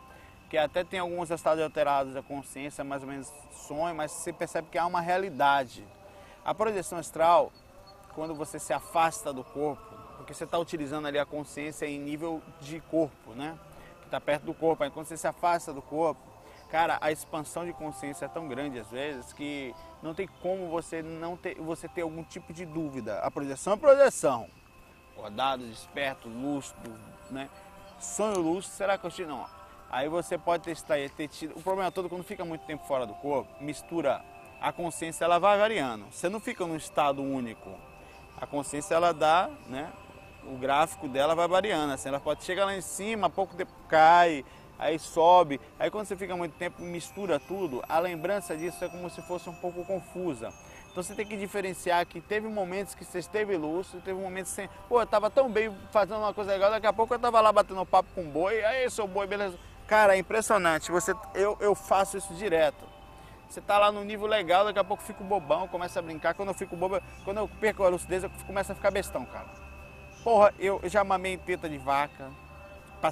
[0.49, 3.31] que até tem alguns estados alterados da consciência, mais ou menos
[3.67, 5.85] sonho, mas você percebe que há uma realidade.
[6.43, 7.51] A projeção astral,
[8.13, 9.83] quando você se afasta do corpo,
[10.17, 13.57] porque você está utilizando ali a consciência em nível de corpo, né?
[14.01, 14.83] Que está perto do corpo.
[14.83, 16.21] Aí quando você se afasta do corpo,
[16.69, 21.01] cara, a expansão de consciência é tão grande às vezes que não tem como você
[21.01, 23.19] não ter, você ter algum tipo de dúvida.
[23.19, 24.47] A projeção é projeção.
[25.13, 26.91] Acordado, desperto, lúcido,
[27.29, 27.49] né?
[27.99, 29.29] Sonho lúcido, será que eu tive?
[29.29, 29.45] Não.
[29.89, 31.57] Aí você pode testar e ter tido.
[31.57, 34.21] O problema todo quando fica muito tempo fora do corpo, mistura
[34.59, 36.05] a consciência, ela vai variando.
[36.11, 37.69] Você não fica num estado único.
[38.39, 39.91] A consciência ela dá, né?
[40.43, 41.93] O gráfico dela vai variando.
[41.93, 44.43] Assim, ela pode chegar lá em cima, pouco tempo cai,
[44.77, 45.59] aí sobe.
[45.79, 49.49] Aí quando você fica muito tempo mistura tudo, a lembrança disso é como se fosse
[49.49, 50.53] um pouco confusa.
[50.95, 54.69] Então você tem que diferenciar que teve momentos que você esteve lúcido, teve momentos sem.
[54.87, 57.51] Pô, eu tava tão bem fazendo uma coisa legal, daqui a pouco eu tava lá
[57.51, 59.57] batendo papo com o boi, aí seu boi, beleza.
[59.87, 60.91] Cara, é impressionante.
[60.91, 62.85] Você, eu, eu faço isso direto.
[63.49, 66.33] Você tá lá no nível legal, daqui a pouco fico bobão, começa a brincar.
[66.33, 69.49] Quando eu fico bobo, quando eu perco a lucidez, eu começo a ficar bestão, cara.
[70.23, 72.31] Porra, eu já mamei teta de vaca,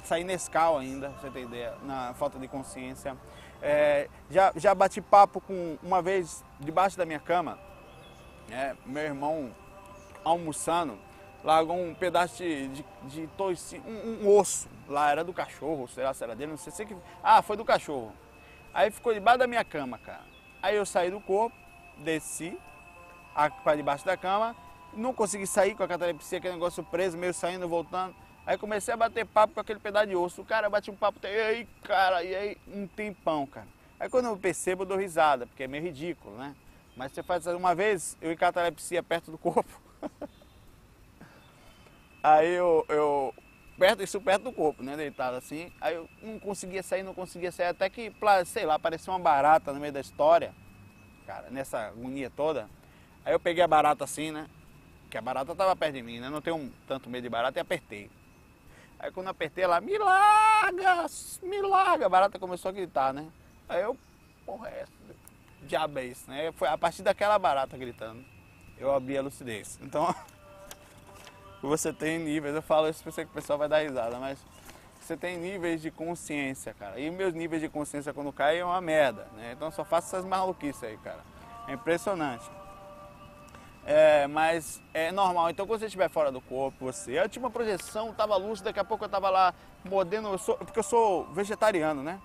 [0.00, 3.16] sair Nescau ainda, você ter ideia, na falta de consciência.
[3.62, 7.58] É, já, já bati papo com uma vez debaixo da minha cama
[8.50, 9.54] é, meu irmão
[10.24, 10.98] almoçando,
[11.42, 13.28] largou um pedaço de, de, de
[13.86, 16.84] um, um, osso lá, era do cachorro, sei lá se era dele, não sei se
[16.84, 16.96] que.
[17.22, 18.12] Ah, foi do cachorro.
[18.72, 20.24] Aí ficou debaixo da minha cama, cara.
[20.62, 21.56] Aí eu saí do corpo,
[21.98, 22.58] desci
[23.62, 24.56] para debaixo da cama,
[24.92, 28.23] não consegui sair com a catalepsia, aquele negócio preso, meio saindo, voltando.
[28.46, 30.42] Aí comecei a bater papo com aquele pedaço de osso.
[30.42, 33.66] O cara bate um papo, e aí, cara, e aí, um tempão, cara.
[33.98, 36.54] Aí quando eu percebo, eu dou risada, porque é meio ridículo, né?
[36.96, 39.80] Mas você faz uma vez, eu catalepsia perto do corpo.
[42.22, 43.34] aí eu, eu
[43.78, 44.94] perto, isso perto do corpo, né?
[44.94, 45.72] Deitado assim.
[45.80, 48.12] Aí eu não conseguia sair, não conseguia sair, até que,
[48.44, 50.54] sei lá, apareceu uma barata no meio da história,
[51.26, 52.68] cara, nessa agonia toda.
[53.24, 54.46] Aí eu peguei a barata assim, né?
[55.10, 56.28] Que a barata tava perto de mim, né?
[56.28, 58.10] Não tenho tanto medo de barata e apertei.
[59.04, 61.04] Aí quando apertei ela, me larga,
[61.42, 63.26] me larga, a barata começou a gritar, né?
[63.68, 63.98] Aí eu,
[64.46, 64.86] porra, é
[65.60, 66.50] diabo é isso, né?
[66.52, 68.24] Foi a partir daquela barata gritando,
[68.78, 69.78] eu abri a lucidez.
[69.82, 70.14] Então,
[71.60, 74.38] você tem níveis, eu falo isso pra você que o pessoal vai dar risada, mas
[74.98, 76.98] você tem níveis de consciência, cara.
[76.98, 79.52] E meus níveis de consciência quando caem é uma merda, né?
[79.54, 81.20] Então só faço essas maluquices aí, cara.
[81.68, 82.50] É impressionante.
[83.86, 85.50] É, mas é normal.
[85.50, 87.18] Então quando você estiver fora do corpo, você.
[87.18, 90.56] Eu tinha uma projeção, tava lúcido, daqui a pouco eu tava lá mordendo, eu sou,
[90.56, 92.20] porque eu sou vegetariano, né?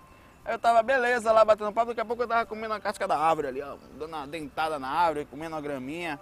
[0.45, 3.17] Eu tava beleza lá batendo papo, daqui a pouco eu tava comendo a casca da
[3.17, 6.19] árvore ali, ó, dando uma dentada na árvore, comendo uma graminha.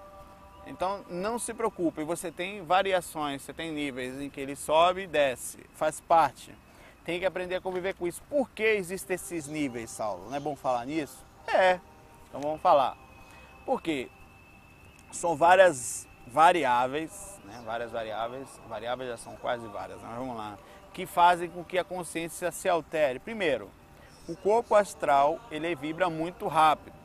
[0.65, 5.07] Então não se preocupe, você tem variações, você tem níveis em que ele sobe e
[5.07, 6.53] desce, faz parte.
[7.05, 8.21] Tem que aprender a conviver com isso.
[8.29, 10.25] Por que existem esses níveis, Saulo?
[10.29, 11.23] Não é bom falar nisso?
[11.47, 11.79] É,
[12.27, 12.97] então vamos falar.
[13.65, 14.09] Porque
[15.11, 17.61] são várias variáveis, né?
[17.65, 20.57] várias variáveis, variáveis já são quase várias, mas vamos lá,
[20.93, 23.19] que fazem com que a consciência se altere.
[23.19, 23.69] Primeiro,
[24.27, 26.95] o corpo astral ele vibra muito rápido.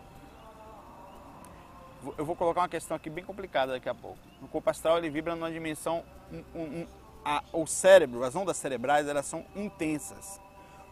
[2.19, 4.19] Eu vou colocar uma questão aqui bem complicada daqui a pouco.
[4.41, 6.87] O corpo astral ele vibra numa dimensão, um, um,
[7.25, 10.41] a, o cérebro, as ondas cerebrais elas são intensas.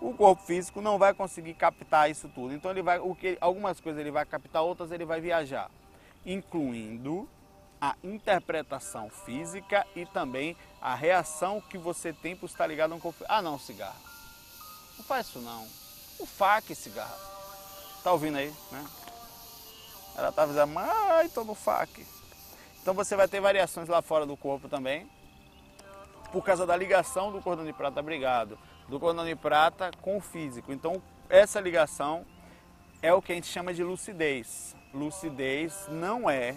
[0.01, 2.55] O corpo físico não vai conseguir captar isso tudo.
[2.55, 5.69] Então ele vai, o que, algumas coisas ele vai captar, outras ele vai viajar,
[6.25, 7.29] incluindo
[7.81, 13.01] a interpretação física e também a reação que você tem por estar ligado a um
[13.01, 13.25] corpo.
[13.29, 13.99] Ah, não, cigarro.
[14.99, 15.67] Não faz isso não
[16.21, 17.19] o fac cigarro.
[18.05, 18.85] Tá ouvindo aí, né?
[20.17, 22.07] Ela tá dizendo, ai, tô no fac.
[22.81, 25.11] Então você vai ter variações lá fora do corpo também,
[26.33, 30.21] por causa da ligação do cordão de prata brigado, do cordão de prata com o
[30.21, 30.73] físico.
[30.73, 32.27] Então essa ligação
[33.03, 34.77] é o que a gente chama de lucidez.
[34.93, 36.57] Lucidez não é,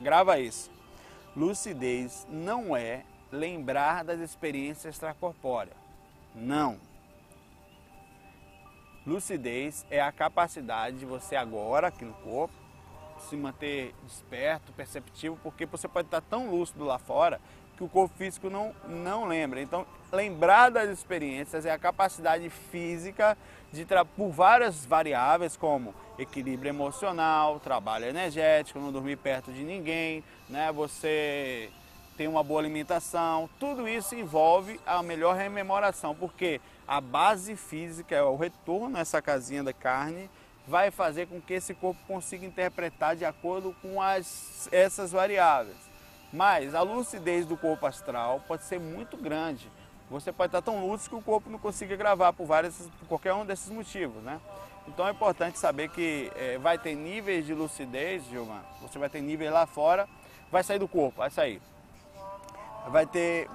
[0.00, 0.70] grava isso,
[1.36, 5.76] lucidez não é lembrar das experiências extracorpóreas.
[6.34, 6.78] Não.
[9.06, 12.54] Lucidez é a capacidade de você agora, aqui no corpo,
[13.28, 17.40] se manter desperto, perceptivo, porque você pode estar tão lúcido lá fora
[17.80, 19.62] que o corpo físico não, não lembra.
[19.62, 23.38] Então, lembrar das experiências é a capacidade física
[23.72, 30.70] de por várias variáveis, como equilíbrio emocional, trabalho energético, não dormir perto de ninguém, né?
[30.70, 31.70] você
[32.18, 38.36] ter uma boa alimentação, tudo isso envolve a melhor rememoração, porque a base física, o
[38.36, 40.28] retorno a essa casinha da carne,
[40.68, 45.89] vai fazer com que esse corpo consiga interpretar de acordo com as, essas variáveis.
[46.32, 49.70] Mas a lucidez do corpo astral pode ser muito grande.
[50.10, 53.34] Você pode estar tão lúcido que o corpo não consiga gravar por, várias, por qualquer
[53.34, 54.40] um desses motivos, né?
[54.88, 58.64] Então é importante saber que é, vai ter níveis de lucidez, Gilmar.
[58.82, 60.08] Você vai ter níveis lá fora,
[60.50, 61.60] vai sair do corpo, vai sair
[62.88, 63.48] vai ter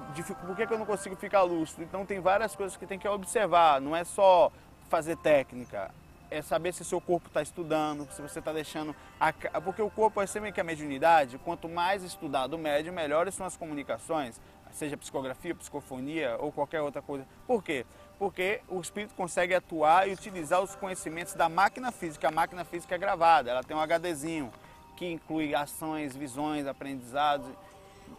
[0.45, 1.83] por que eu não consigo ficar lúcido?
[1.83, 4.51] Então tem várias coisas que tem que observar, não é só
[4.89, 5.91] fazer técnica,
[6.29, 8.95] é saber se seu corpo está estudando, se você está deixando.
[9.19, 9.31] A...
[9.61, 13.45] Porque o corpo é sempre que a mediunidade, quanto mais estudado o médium, melhores são
[13.45, 14.39] as comunicações,
[14.71, 17.25] seja psicografia, psicofonia ou qualquer outra coisa.
[17.47, 17.85] Por quê?
[18.17, 22.27] Porque o espírito consegue atuar e utilizar os conhecimentos da máquina física.
[22.27, 24.51] A máquina física é gravada, ela tem um HDzinho
[24.95, 27.47] que inclui ações, visões, aprendizados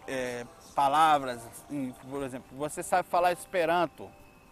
[0.07, 1.41] é, palavras,
[2.09, 4.09] por exemplo, você sabe falar Esperanto,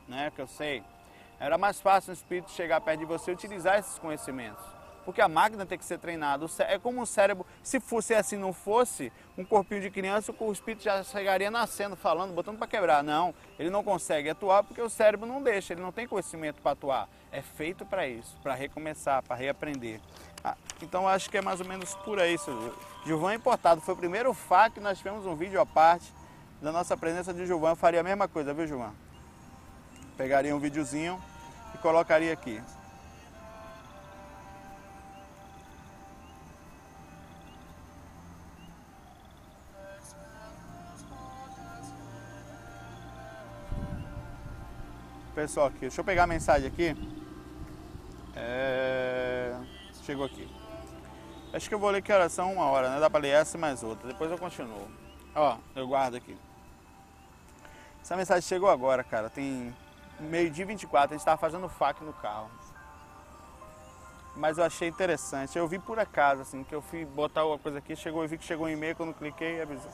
[0.09, 0.83] né, que eu sei,
[1.45, 4.65] era mais fácil o espírito chegar perto de você e utilizar esses conhecimentos.
[5.05, 6.47] Porque a máquina tem que ser treinada.
[6.61, 7.45] É como um cérebro.
[7.63, 12.33] Se fosse assim, não fosse, um corpinho de criança, o espírito já chegaria nascendo, falando,
[12.33, 13.05] botando para quebrar.
[13.05, 16.73] Não, ele não consegue atuar porque o cérebro não deixa, ele não tem conhecimento para
[16.73, 17.09] atuar.
[17.31, 20.01] É feito para isso, para recomeçar, para reaprender.
[20.43, 22.39] Ah, então acho que é mais ou menos por aí.
[23.05, 23.83] Gilvan importado.
[23.83, 26.11] Foi o primeiro FAC que nós tivemos um vídeo à parte
[26.63, 27.71] da nossa presença de Gilvan.
[27.71, 28.95] Eu faria a mesma coisa, viu, Gilvan?
[30.17, 31.21] Pegaria um videozinho
[31.75, 32.63] e colocaria aqui.
[45.35, 46.97] Pessoal aqui, deixa eu pegar a mensagem aqui.
[48.37, 49.53] É...
[50.05, 50.49] Chegou aqui.
[51.53, 53.01] Acho que eu vou ler que horas são uma hora, né?
[53.01, 54.09] Dá pra ler essa mais outra.
[54.09, 54.89] Depois eu continuo.
[55.35, 56.37] Ó, eu guardo aqui.
[58.01, 59.29] Essa mensagem chegou agora, cara.
[59.29, 59.75] Tem
[60.21, 62.51] meio dia 24, a gente tava fazendo fac no carro.
[64.37, 65.57] Mas eu achei interessante.
[65.57, 68.37] Eu vi por acaso, assim, que eu fui botar alguma coisa aqui, chegou, eu vi
[68.37, 69.91] que chegou um e-mail, quando cliquei, avisou.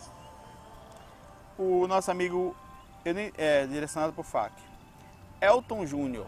[1.59, 2.57] O nosso amigo,
[3.05, 4.53] ele é direcionado pro FAC.
[5.41, 6.27] Elton Júnior.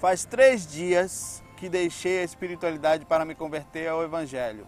[0.00, 4.66] Faz três dias que deixei a espiritualidade para me converter ao Evangelho.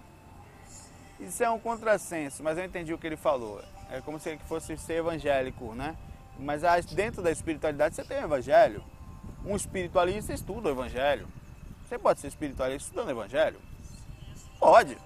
[1.20, 3.60] Isso é um contrassenso, mas eu entendi o que ele falou.
[3.90, 5.96] É como se ele fosse ser evangélico, né?
[6.38, 8.84] Mas dentro da espiritualidade você tem o Evangelho.
[9.44, 11.26] Um espiritualista estuda o Evangelho.
[11.84, 13.60] Você pode ser espiritualista estudando o Evangelho?
[14.58, 14.96] Pode.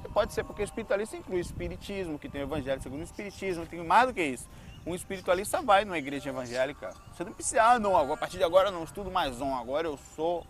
[0.00, 3.84] Você pode ser, porque espiritualista inclui espiritismo, que tem o Evangelho segundo o espiritismo, tem
[3.84, 4.48] mais do que isso.
[4.86, 6.94] Um espiritualista vai numa igreja evangélica.
[7.12, 9.88] Você não precisa, ah, não, a partir de agora eu não estudo mais um, agora
[9.88, 10.46] eu sou,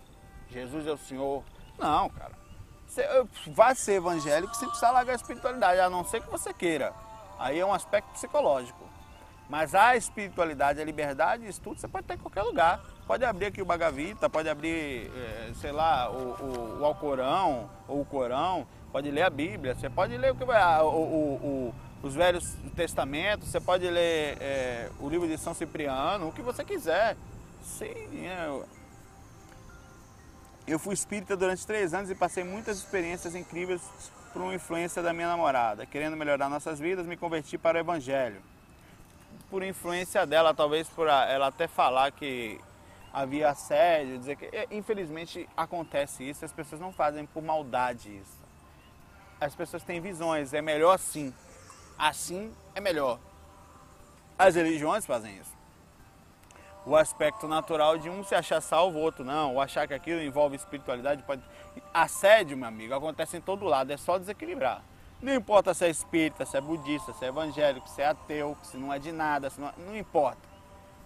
[0.50, 1.42] Jesus é o Senhor.
[1.78, 2.32] Não, cara.
[2.86, 3.02] Você
[3.48, 6.92] vai ser evangélico sem precisar largar a espiritualidade, a não ser que você queira.
[7.38, 8.84] Aí é um aspecto psicológico.
[9.48, 12.80] Mas a espiritualidade, a liberdade de estudo, você pode ter em qualquer lugar.
[13.06, 18.00] Pode abrir aqui o Bagavita, pode abrir, eh, sei lá, o, o, o Alcorão ou
[18.00, 20.82] o Corão, pode ler a Bíblia, você pode ler o que vai.
[20.82, 26.32] O, o, os Velhos Testamentos, você pode ler é, o livro de São Cipriano, o
[26.32, 27.16] que você quiser.
[27.62, 28.62] Sim, é.
[30.66, 33.80] Eu fui espírita durante três anos e passei muitas experiências incríveis
[34.36, 35.86] por uma influência da minha namorada.
[35.86, 38.42] Querendo melhorar nossas vidas, me converti para o Evangelho.
[39.48, 42.60] Por influência dela, talvez por ela até falar que
[43.10, 48.38] havia assédio, dizer que é, infelizmente acontece isso, as pessoas não fazem por maldade isso.
[49.40, 51.32] As pessoas têm visões, é melhor assim
[51.98, 53.18] assim é melhor.
[54.38, 55.55] As religiões fazem isso.
[56.86, 59.54] O aspecto natural de um se achar salvo, o outro não.
[59.54, 61.42] Ou achar que aquilo envolve espiritualidade pode.
[61.92, 64.82] Assédio, meu amigo, acontece em todo lado, é só desequilibrar.
[65.20, 68.76] Não importa se é espírita, se é budista, se é evangélico, se é ateu, se
[68.76, 69.72] não é de nada, não...
[69.86, 70.48] não importa.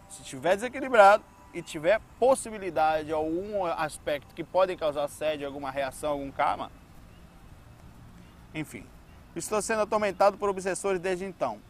[0.09, 1.25] Se estiver desequilibrado
[1.55, 6.71] e tiver possibilidade, algum aspecto que pode causar assédio, alguma reação, algum karma,
[8.53, 8.85] enfim,
[9.35, 11.61] Estou sendo atormentado por obsessores desde então.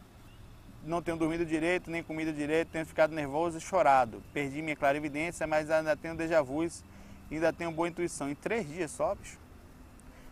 [0.83, 4.23] Não tenho dormido direito, nem comido direito, tenho ficado nervoso e chorado.
[4.33, 6.83] Perdi minha clarividência, mas ainda tenho déjà vus
[7.29, 8.29] e ainda tenho boa intuição.
[8.29, 9.39] Em três dias só, bicho.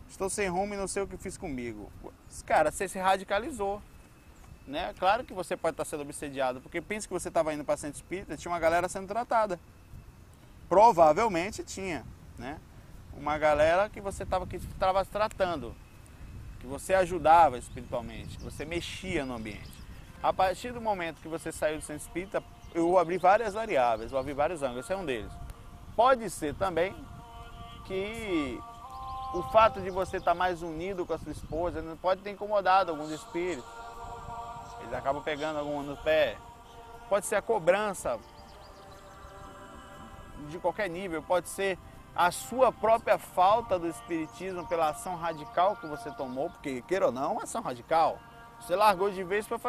[0.09, 1.91] Estou sem rumo e não sei o que fiz comigo.
[2.45, 3.81] Cara, você se radicalizou.
[4.65, 4.93] Né?
[4.99, 7.97] Claro que você pode estar sendo obsediado, porque pensa que você estava indo para centro
[7.97, 9.59] espírita, tinha uma galera sendo tratada.
[10.67, 12.05] Provavelmente tinha,
[12.37, 12.59] né?
[13.13, 14.59] Uma galera que você estava que
[15.09, 15.75] tratando
[16.59, 19.78] que você ajudava espiritualmente, que você mexia no ambiente.
[20.21, 22.43] A partir do momento que você saiu do centro espírita,
[22.73, 25.31] eu abri várias variáveis, eu abri vários ângulos, esse é um deles.
[25.95, 26.93] Pode ser também
[27.85, 28.59] que
[29.33, 33.11] o fato de você estar mais unido com a sua esposa pode ter incomodado alguns
[33.11, 33.63] espíritos.
[34.81, 36.37] Eles acabam pegando algum no pé.
[37.07, 38.19] Pode ser a cobrança
[40.49, 41.77] de qualquer nível, pode ser
[42.15, 47.11] a sua própria falta do espiritismo pela ação radical que você tomou, porque queira ou
[47.11, 48.19] não, é ação radical.
[48.59, 49.59] Você largou de vez para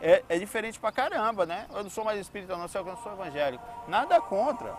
[0.00, 1.66] é, é diferente pra caramba, né?
[1.72, 3.62] Eu não sou mais espírita, não, eu não sou evangélico.
[3.86, 4.74] Nada contra,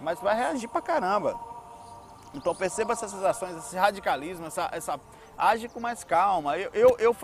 [0.00, 1.38] mas vai reagir pra caramba.
[2.32, 5.00] Então perceba essas ações, esse radicalismo, essa, essa
[5.36, 6.56] age com mais calma.
[6.56, 7.16] Eu, eu, eu,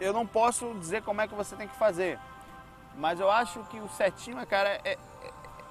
[0.00, 2.18] eu não posso dizer como é que você tem que fazer,
[2.96, 4.98] mas eu acho que o certinho, cara, é, é,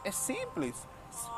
[0.05, 0.87] é simples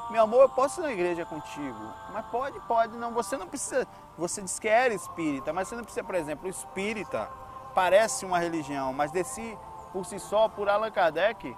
[0.10, 1.94] meu amor, eu posso ir na igreja contigo.
[2.14, 3.12] Mas pode, pode, não.
[3.14, 3.88] Você não precisa.
[4.18, 7.30] Você diz que era espírita, mas você não precisa, por exemplo, espírita
[7.76, 9.58] parece uma religião, mas de si,
[9.92, 11.56] por si só, por Allan Kardec,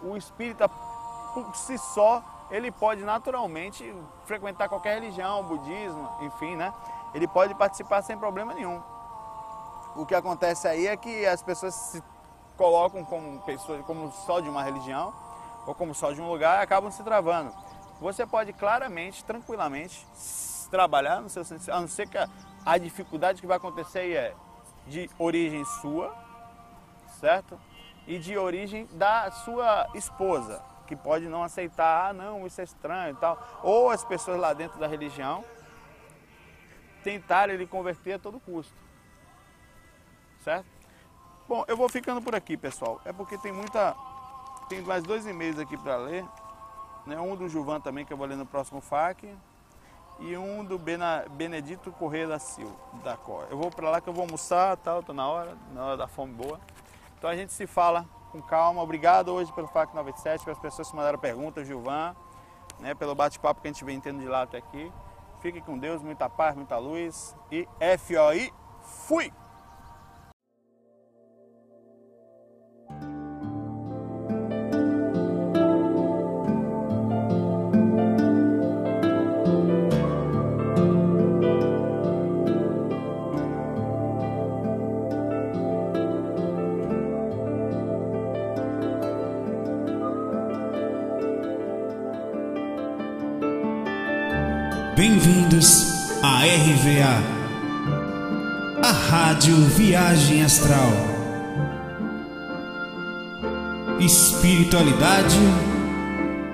[0.00, 3.94] o espírita por si só, ele pode naturalmente
[4.24, 6.72] frequentar qualquer religião, budismo, enfim, né?
[7.14, 8.82] Ele pode participar sem problema nenhum.
[9.94, 12.02] O que acontece aí é que as pessoas se
[12.56, 15.12] colocam como pessoas, como só de uma religião
[15.66, 17.52] ou como só de um lugar, acabam se travando.
[18.00, 20.06] você pode claramente, tranquilamente,
[20.70, 22.28] trabalhar no seu a não ser que a,
[22.64, 24.34] a dificuldade que vai acontecer aí é
[24.86, 26.14] de origem sua,
[27.20, 27.58] certo?
[28.06, 33.14] E de origem da sua esposa, que pode não aceitar, ah, não, isso é estranho
[33.14, 33.38] e tal.
[33.62, 35.44] Ou as pessoas lá dentro da religião
[37.02, 38.76] tentarem lhe converter a todo custo,
[40.40, 40.66] certo?
[41.48, 43.00] Bom, eu vou ficando por aqui, pessoal.
[43.04, 43.94] É porque tem muita.
[44.68, 46.24] Tem mais dois e-mails aqui para ler.
[47.04, 47.18] Né?
[47.18, 49.36] Um do Juvan também, que eu vou ler no próximo FAQ.
[50.22, 53.44] E um do Bena, Benedito Correia da Silva, da Cor.
[53.50, 56.06] Eu vou para lá que eu vou almoçar, tal, tô na hora, na hora da
[56.06, 56.60] fome boa.
[57.18, 58.80] Então a gente se fala com calma.
[58.80, 62.14] Obrigado hoje pelo FAQ 97, pelas pessoas que mandaram perguntas, Gilvan,
[62.78, 64.92] né, pelo bate-papo que a gente vem tendo de lá até aqui.
[65.40, 67.68] Fique com Deus, muita paz, muita luz e
[67.98, 69.32] FOI, fui!
[104.00, 105.38] Espiritualidade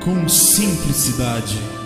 [0.03, 1.78] com simplicidade.